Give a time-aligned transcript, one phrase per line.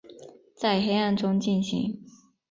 [0.55, 2.01] 在黑暗中进行